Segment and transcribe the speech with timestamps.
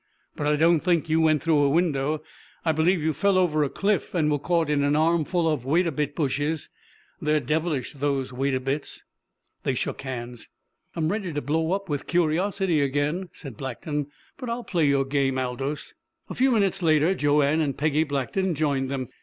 [0.35, 2.23] "But I don't think you went through a window.
[2.65, 5.85] I believe you fell over a cliff and were caught in an armful of wait
[5.85, 6.69] a bit bushes.
[7.21, 9.03] They're devilish those wait a bits!"
[9.61, 10.49] They shook hands.
[10.95, 14.07] "I'm ready to blow up with curiosity again," said Blackton.
[14.39, 15.93] "But I'll play your game, Aldous."
[16.31, 19.07] A few minutes later Joanne and Peggy Blackton joined them.